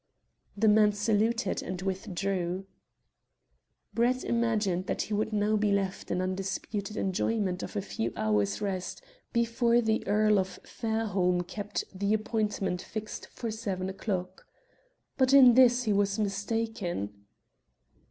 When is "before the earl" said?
9.31-10.39